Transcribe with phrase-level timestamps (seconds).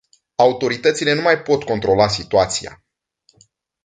[0.35, 2.83] Autoritățile nu mai pot controla situația.